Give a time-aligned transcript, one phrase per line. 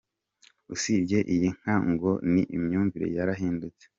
[0.75, 3.85] Usibye iyi nka ngo n’imyumvire yarahindutse.